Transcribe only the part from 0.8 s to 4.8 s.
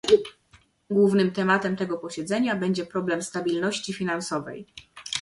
Głównym tematem tego posiedzenia będzie problem stabilności finansowej